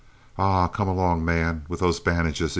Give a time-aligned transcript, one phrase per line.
[0.35, 2.49] "Arrah, come along, man, with those bandages!"